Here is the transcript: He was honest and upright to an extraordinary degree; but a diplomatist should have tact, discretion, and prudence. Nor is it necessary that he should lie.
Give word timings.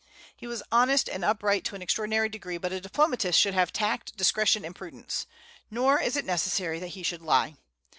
He 0.35 0.47
was 0.47 0.63
honest 0.71 1.07
and 1.07 1.23
upright 1.23 1.63
to 1.65 1.75
an 1.75 1.83
extraordinary 1.83 2.27
degree; 2.27 2.57
but 2.57 2.73
a 2.73 2.81
diplomatist 2.81 3.39
should 3.39 3.53
have 3.53 3.71
tact, 3.71 4.17
discretion, 4.17 4.65
and 4.65 4.75
prudence. 4.75 5.27
Nor 5.69 6.01
is 6.01 6.15
it 6.17 6.25
necessary 6.25 6.79
that 6.79 6.87
he 6.97 7.03
should 7.03 7.21
lie. 7.21 7.53